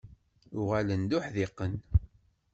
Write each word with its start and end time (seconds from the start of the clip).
Uɣalen 0.59 1.03
d 1.09 1.11
uḥdiqen. 1.17 1.73